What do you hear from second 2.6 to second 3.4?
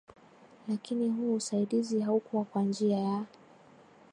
njia ya